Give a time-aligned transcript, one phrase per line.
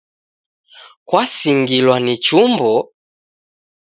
[1.07, 2.71] Kwasingilwa ni chumbo